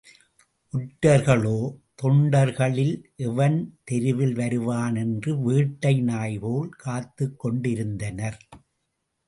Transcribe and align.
ஒற்றர்களோ 0.73 1.57
தொண்டர்களில் 2.03 2.95
எவன் 3.15 3.77
தெருவில் 3.83 4.33
வருவான் 4.33 4.95
என்று 4.95 5.41
வேட்டை 5.41 6.01
நாய்போல் 6.01 6.69
காத்துக் 6.69 7.39
கொண்டிருந்தனர். 7.39 8.39